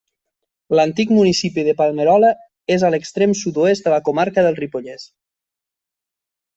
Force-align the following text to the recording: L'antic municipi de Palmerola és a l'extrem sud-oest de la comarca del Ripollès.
L'antic 0.79 1.13
municipi 1.17 1.65
de 1.67 1.75
Palmerola 1.83 2.33
és 2.79 2.87
a 2.89 2.93
l'extrem 2.97 3.37
sud-oest 3.45 3.87
de 3.87 3.97
la 3.97 4.03
comarca 4.11 4.49
del 4.49 4.61
Ripollès. 4.65 5.09